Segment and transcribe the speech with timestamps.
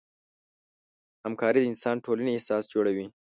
[1.25, 3.07] همکاري د انساني ټولنې اساس جوړوي.